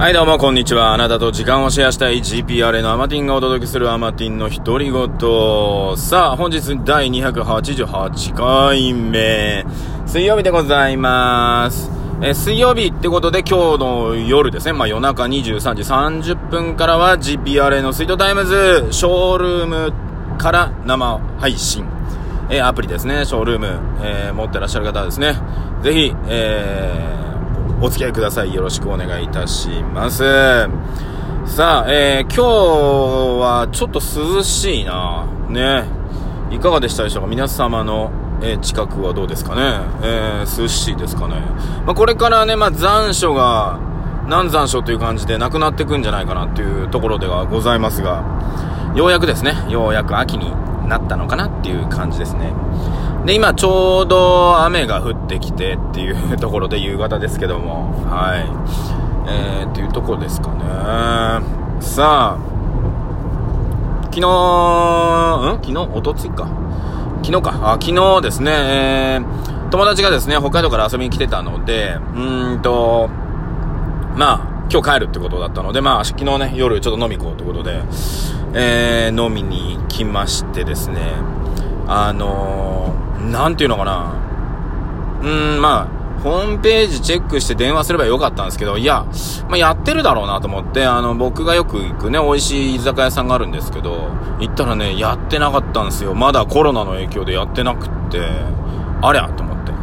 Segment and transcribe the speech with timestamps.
[0.00, 0.94] はいどうもこんにちは。
[0.94, 5.98] あなたと時間をシェアしたい GPRA のアマティンがお届けするアマティンの独り言。
[5.98, 9.66] さあ、本日第288回目。
[10.06, 11.90] 水曜日でございます。
[12.22, 14.72] え水曜日ってことで今日の夜ですね。
[14.72, 19.92] まあ夜中23時30分からは GPRA のスイートタイムズショールーム
[20.38, 21.84] から生配信。
[22.48, 23.26] えアプリですね。
[23.26, 25.34] ショールーム、えー、持ってらっしゃる方はですね。
[25.82, 27.19] ぜひ、えー
[27.82, 28.52] お付き合いください。
[28.52, 30.22] よろしくお願いいたします。
[31.46, 32.42] さあ、えー、今日
[33.40, 35.84] はちょっと涼しいなね。
[36.50, 37.28] いかがでしたでしょうか？
[37.28, 38.10] 皆様の、
[38.42, 39.80] えー、近くはどうですかね？
[40.02, 41.36] えー、涼しいですかね？
[41.86, 43.78] まあ、これからね、まあ、残暑が、
[44.28, 48.22] 難残暑という感じでなくなってくんじゃないかなっていうところではございますが、
[48.94, 50.52] ようやくですね、ようやく秋に
[50.86, 52.52] なったのかなっていう感じですね。
[53.26, 58.46] で、今ちょうど雨が降ってきてっていう ところで夕方ですけども、はい。
[59.28, 60.56] えー、っていうとこですかね。
[61.80, 62.50] さあ、
[64.04, 64.22] 昨日、ん？
[65.62, 65.76] 昨日？
[65.96, 66.46] おとついか。
[67.22, 67.54] 昨日か。
[67.62, 73.08] あ、昨日ですね、えー、友達がですね、北海道から遊びに来てたので、うーんと、
[74.16, 74.40] まあ、
[74.72, 77.82] 今日帰るってことだったので、まあ、昨日ね、夜ちょっと飲み行こうってことで、
[78.54, 81.00] えー、飲みに来ましてですね、
[81.86, 84.14] あのー、なんていうのかな。
[85.22, 89.06] うーん、まあ、ホームページチェックして電話すればよかったんですけど、いや、
[89.48, 96.14] まあ、やってるだろうなと思って、あの、僕がよく行くね、美味しい居酒屋さんがあるんですけど、行ったらね、やってなかったんですよ。
[96.14, 98.20] まだコロナの影響でやってなくって、
[99.02, 99.72] ありゃと思って。
[99.72, 99.78] ね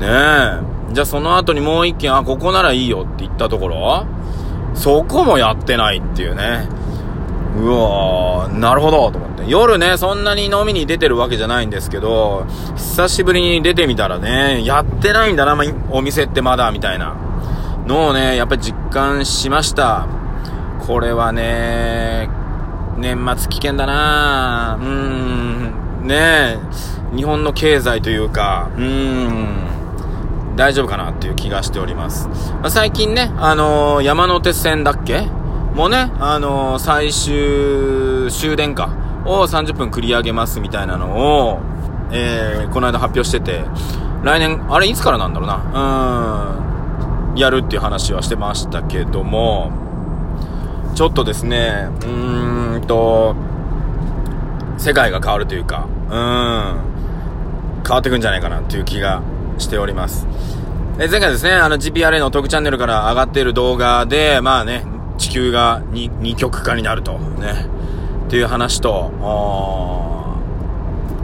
[0.00, 0.92] え。
[0.92, 4.06] じゃあその後にもう一軒、あ、ここならいいよって言ったところ、
[4.74, 6.66] そこもやってないっていうね。
[7.56, 9.44] うわー、なるほど、と思って。
[9.48, 17.16] 夜ね、そんなに飲みに出てるわけじゃないんですけど、久しぶりに出てみたらね、やってないんだな、ま、お店ってまだ、みたいな
[17.86, 20.06] のをね、やっぱり実感しました。
[20.86, 22.28] これはね、
[22.96, 26.58] 年末危険だなうーん、ね
[27.14, 32.28] 日本の経済というか、うーん、大丈夫かなっていう気がしております。
[32.28, 35.28] まあ、最近ね、あのー、山手線だっけ
[35.74, 39.00] もね、あのー、最終終電か。
[39.24, 41.60] を30分繰り上げますみたいなのを、
[42.12, 43.64] えー、この間発表してて、
[44.22, 49.72] 来年、あれいつからなんだろうな、うん、やるっていう話はしてましたけども、
[50.94, 53.34] ちょっとですね、うーんと、
[54.78, 59.22] 世界が変わるというか、うん、変わってくんじゃないかなっていう気が
[59.58, 60.26] しております。
[60.98, 64.84] え前回ですね、あの GPRA のトークチャンネルから上がっている動画で、まあね、
[65.20, 67.66] 地球が 2, 2極化になると、ね、
[68.26, 69.12] っていう話と、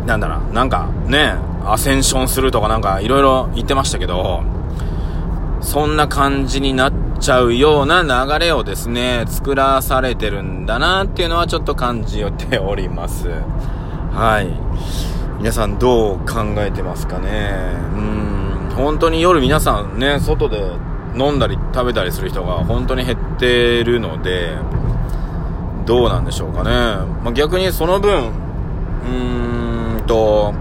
[0.06, 1.34] なんだろう、なんかね、
[1.64, 4.42] アセンションするとかなんかいろいろ言ってましたけど、
[5.62, 13.30] そんな感じになっちゃうような流れをですね、作らされてるんだなっていうのはちょっと感じております。
[14.12, 14.48] はい。
[15.38, 17.52] 皆さんどう考えてますかね。
[17.94, 20.60] うん、本当に夜皆さんね、外で
[21.16, 24.56] 飲んだり食べたりする人が本当に減ってるので、
[25.86, 26.70] どうなんでしょうかね。
[27.22, 30.52] まあ、逆にその分、うーんと、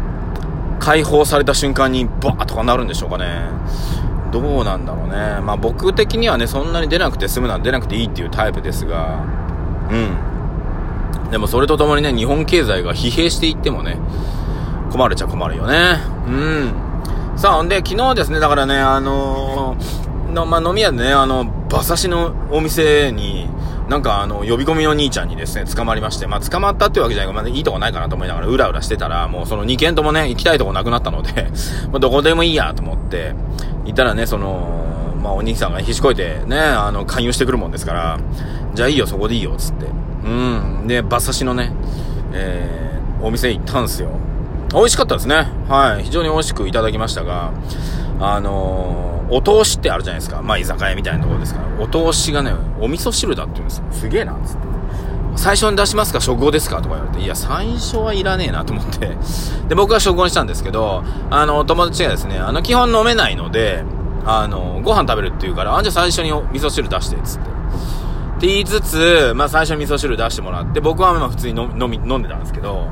[0.80, 3.42] 解放された瞬間にバーとかなるんでしょうかね。
[4.32, 5.40] どうなんだろうね。
[5.42, 9.24] まあ僕的にはね、そんなに出なくて済むなら出なくていいっていうタイプですが、
[9.90, 11.32] うん。
[11.32, 13.98] でもそれとともにね、日本経済が疲弊していってもね、
[14.92, 15.98] 困るっちゃ困るよね。
[16.28, 16.74] うん。
[17.36, 20.05] さあ、ほんで、昨日ですね、だからね、あのー
[20.35, 23.50] の、まあ、飲み屋でね、あの、馬刺しのお店に、
[23.90, 31.47] なんかあの、呼び込みの兄ちゃんにですね、捕まりまして、まあ、捕まったってわけじゃないかまあ、いいとこないかなと思いながら、うらうらしてたら、もうその2軒ともね、行きたいとこなくなったので
[31.91, 33.34] ま、 どこでもいいやと思って、
[33.85, 38.19] 行ったらね、その、まあ、お兄さんがひしこいてね、あの、勧誘してくるもんですから、
[38.74, 39.85] じゃあいいよ、そこでいいよ、つって。
[40.25, 40.88] うん。
[40.88, 41.72] で、馬刺しのね、
[42.34, 44.09] えー、お店行ったんすよ。
[44.74, 45.47] 美味しかったですね。
[45.69, 46.03] はい。
[46.03, 47.51] 非常に美味しくいただきましたが、
[48.19, 50.41] あのーお通しってあるじゃないですか。
[50.41, 51.83] まあ、居酒屋みたいなところですから。
[51.83, 53.83] お通しがね、お味噌汁だって言うんですよ。
[53.92, 54.75] すげえな、つって。
[55.36, 56.77] 最初に出しますか食後ですか？
[56.77, 59.18] とか言われて、いや、最初はいらねえなと思って。
[59.68, 63.83] で、僕は食後にしたんですけど、あの、友達がですね、あの、基本飲めないので、
[64.25, 67.50] あの、ご飯食べるって言うから、あ、じゃあ最初に味噌汁出して、つって。
[67.50, 72.88] って言いつつ、まあ最初に味噌汁出してもらって、僕はまあ普通に飲み、飲んでたんですけど、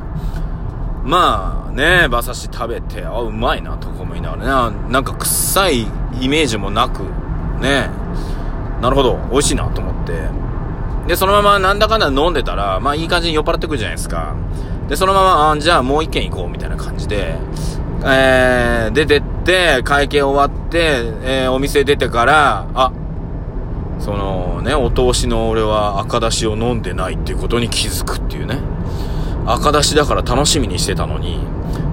[1.03, 5.87] まあね、馬刺し食べて、あ、うまいなとか思いながらね、なんか臭い
[6.21, 7.03] イメージもなく、
[7.61, 7.89] ね、
[8.81, 10.13] なるほど、美味しいなと思って。
[11.07, 14.35] で、そのままなんだかんだ飲んでたら、まあいい感じに酔っ払ってくるじゃないですか。
[14.87, 17.35] で、そのまま、あじゃあもう一軒行こうみたいな感じで、
[18.05, 22.91] えー、出てって、会計終わって、えー、お店出てから、あ、
[23.99, 28.59] そのね、お通しの俺は赤だしを飲んでないっていうことに気づくっていうね。
[29.45, 31.39] 赤だしだから楽しみにしてたのに、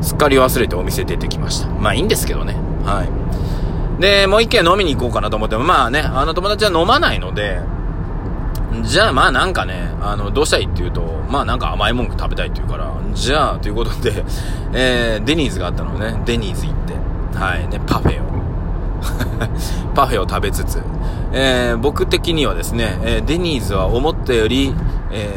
[0.02, 1.68] すっかり忘れてお店出てきました。
[1.68, 2.56] まあいいんですけどね。
[2.84, 3.08] はい。
[4.00, 7.60] で、もう一軒飲みに行こうかなと思っても、まあね、あの友達は飲まないので、
[8.82, 14.24] じゃあまあなんかね、あの、どうしたいって言うと、まあなんか甘いもん食べたいって言うから、じゃあ、ということで、
[14.72, 16.94] えー、デニーズがあったのね、デニーズ行って、
[17.38, 18.30] はい、ね、パフェを。
[19.94, 20.82] パフェを食べつつ、
[21.32, 24.74] えー、僕的にはですね、えー、デニーズは思ったより、
[25.10, 25.34] え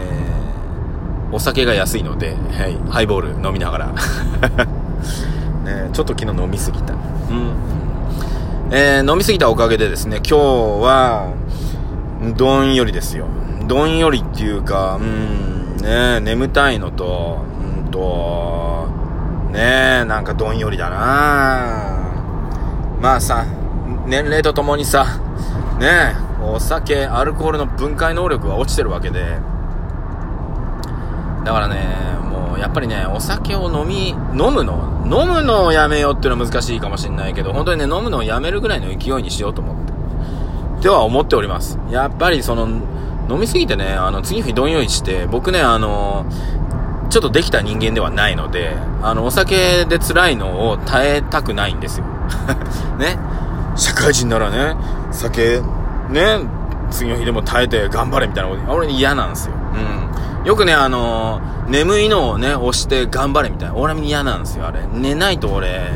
[1.31, 3.88] ー、お酒が安いので、はい、ハイボール飲みながら、
[5.63, 6.94] ね、ちょっと昨日飲みすぎた。
[6.94, 7.82] うん。
[8.71, 10.36] えー、飲みすぎたおかげでですね、今日
[10.81, 11.33] は、
[12.38, 13.27] どんよりですよ。
[13.68, 18.88] どんよりっていうか、うん、ね眠たいのと、うんと、
[19.51, 22.04] ねなんかどんよりだな
[23.01, 23.45] まあさ、
[24.06, 25.19] 年齢とともにさ、
[25.80, 29.38] ねお酒、アルコールの分解能力が落ちてるわけで、
[31.44, 32.12] だからね、
[32.63, 39.86] やっぱりね、お酒を飲み、飲むの、飲むのをやめようっていうのは難しいかもしれないけど、本当にね、飲むのをやめるぐらいの勢いにしようと思っ
[40.77, 40.83] て。
[40.83, 41.77] では思っております。
[41.89, 42.68] やっぱりその、
[43.30, 46.25] 飲みすぎてね、あの、次の日どんよりして、僕ね、あの、
[47.10, 52.06] ちょっとできた人間ではないので、あの、お酒で辛いのを耐えたくないんですよ。
[52.98, 53.19] ね？
[53.75, 54.77] 社会人ならね、
[55.12, 55.60] 酒、
[56.10, 56.39] ね、
[56.92, 59.54] 次の日でも耐えて頑張れみたいなこと、俺嫌なんですよ。
[59.74, 60.22] うん。
[60.45, 63.75] よくね、あの眠いのをね、押して頑張れみたいな。
[63.75, 64.85] 俺嫌なんですよ、あれ。
[64.87, 65.91] 寝ないと俺、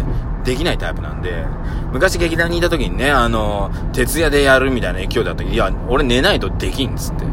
[0.45, 1.45] できないタイプなんで、
[1.91, 7.31] 昔劇団にいた時にね、あの、徹夜でやるみたいな勢いだったけど、いや、俺寝ないとできんっつってね。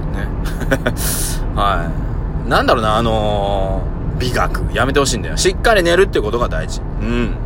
[1.54, 1.90] は
[2.46, 2.48] い。
[2.48, 4.74] なんだろうな、あのー、美学。
[4.74, 5.36] やめてほしいんだよ。
[5.36, 6.80] しっかり寝るってことが大事。
[7.00, 7.36] うん。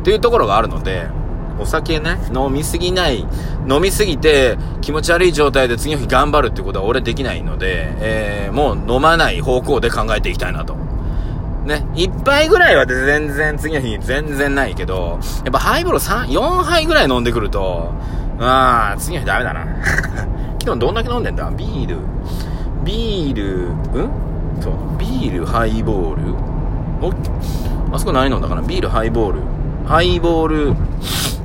[0.00, 1.08] っていうところがあるので、
[1.58, 3.26] お酒ね、飲みすぎない、
[3.68, 10.74] 飲みすぎて気持ち悪い状態で次の日頑張るってことは俺できないので、えー、もう飲まない方向で考えていきたいなと。
[11.64, 17.92] ね、1杯ぐらいは全然次の日全然ないけど、やっぱハイボール3、4杯ぐらい飲んでくると、
[18.40, 19.64] ああ、次の日ダメだな。
[20.58, 21.50] 昨日どんだけ飲んでんだ？
[21.56, 21.96] ビール、
[22.84, 24.10] ビール、ん？
[24.60, 26.34] そう、ビール、ハイボール？
[27.00, 27.12] お
[27.94, 28.62] あそこ何飲んだかな？
[28.62, 29.40] ビール、ハイボール。
[29.86, 30.74] ハイボール、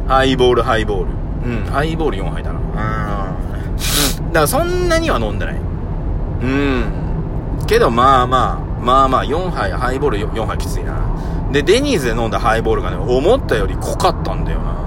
[0.07, 1.07] ハイボール、ハイボール。
[1.45, 2.59] うん、ハイボール4杯だな。
[2.59, 4.27] うん。
[4.27, 5.55] だからそんなには飲んでない。
[5.55, 6.85] うん。
[7.67, 10.93] けどまあまあ、まあまあ4杯、ハイボール 4, 4杯きついな。
[11.51, 14.77] で、デニーズで飲んだハイボールがね、思ったより濃かったんだよな。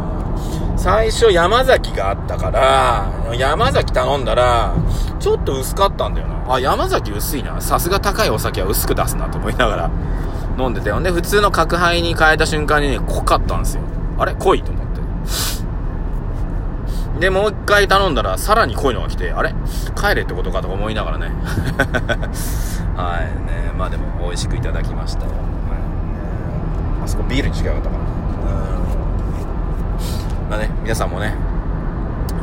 [0.77, 4.73] 最初山崎があったから、山崎頼んだら、
[5.19, 6.55] ちょっと薄かったんだよな。
[6.55, 7.61] あ、山崎薄いな。
[7.61, 9.91] さすが高いお酒は薄く出すなと思いながら
[10.59, 11.01] 飲んでたよ。
[11.01, 13.83] で、普通の角杯に変えた瞬間にね、濃かったんですよ。
[14.19, 14.35] あれ？
[14.35, 14.90] 濃いと思って。
[17.21, 19.55] で、もう一回頼んだら、さらに濃いのが来て、あれ？
[19.95, 21.31] 帰れってことかと思いながらね。
[22.97, 27.99] はいねまあでも美味しくいただきましたよ、はい、あそこビールに違かったかな
[30.51, 31.35] まあね皆さんもね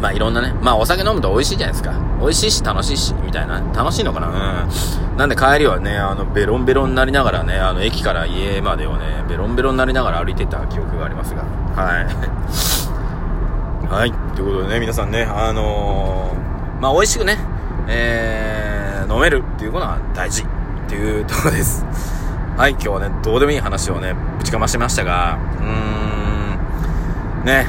[0.02, 1.92] まあいろんなね、まあお酒飲むと美味しいじゃないですか。
[2.20, 3.62] 美味しいし楽しいし、みたいな。
[3.76, 4.28] 楽しいのかな？
[4.28, 4.32] う
[5.16, 5.18] ん。
[5.18, 11.42] なんで帰りはね、あの、ベロンベロンになりながらね、あの、駅から家までをね、ベロンベロンになりながら歩いてた記憶がありますが。
[11.76, 12.08] はい。
[13.90, 14.12] はい。
[14.36, 17.38] ということでね、皆さんね、あのー、まあ美味しくね、
[17.88, 20.46] えー、飲めるっていうことは大事っ
[20.90, 21.86] ていうところです。
[22.58, 27.66] はい、今日はね、どうでもいい話をね、ぶちかましてましたが、うーん、ね、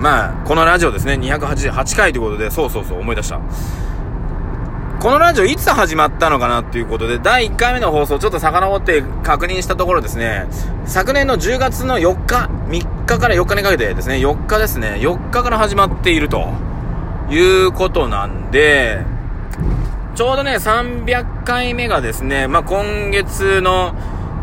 [0.00, 3.40] まあ、このラジオですね、288回ということで、そうそうそう、思い出した。
[5.04, 10.46] このラジオいつ始まったのかなっていうことで、第1回目の放送ちょっと遡って確認したところですね、
[10.86, 16.48] 昨年の10月の4日、3日から4日にかけてですね、4日ですね、4日から始まっていると
[17.28, 19.04] いうことなんで、
[20.14, 23.94] ちょうどね、300回目がですね、まあ、今月の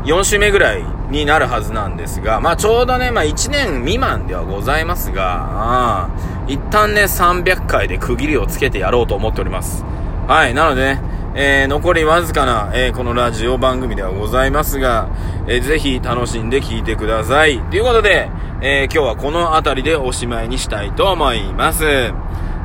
[0.04, 6.10] 4週目ぐらいになるはずなんですが、まあ、ちょうどね、まあ、1年未満ではございますが、あ
[6.46, 9.84] 一旦ね、300回で区切りをつけてやろうと思っております。
[10.28, 11.02] はい、なのでね、
[11.36, 15.10] えー、残りわずかな、えー、このラジオ番組ではございますが、
[15.48, 17.60] えー、ぜひ楽しんで聴いてください。
[17.70, 18.30] ということで、
[18.62, 21.86] え今日はこの辺りでおしまいにしたいと思います。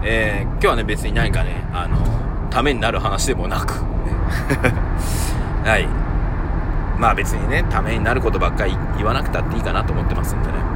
[0.04, 1.96] え今日はね、別に何かね、あの
[2.50, 3.72] ためになる話でもなく
[5.64, 5.88] はい。
[6.98, 10.75] まあ別にね、ためになることばっかり言わなくたっていいかなと思ってますんでね。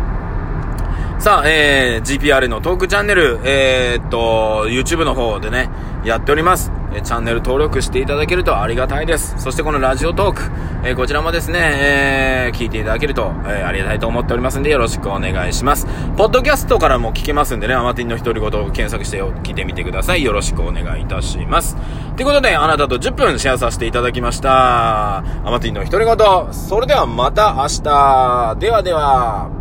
[1.20, 5.68] さあ、えー、GPR のトークチャンネル、えー、っと、YouTube の方でね、
[6.02, 6.72] やっております。
[6.94, 9.34] えチャンネル登録していただけるとありがたいです。
[9.36, 10.42] そしてこのラジオトーク、
[10.82, 15.86] えー、こちらもですね、えー、聞いていただけると、えー、ありがたいと思っておりますんでよろしくお願いします。
[16.16, 20.24] ポッドキャストからも聞けますんでね、アマティンの独り言を検索して聞いてみてください。
[20.24, 21.76] よろしくお願いいたします。
[22.16, 25.18] ということで、あなたと10分シェアさせていただきました。
[25.18, 28.56] アマティンの独り言、それではまた明日。
[28.58, 29.59] ではでは。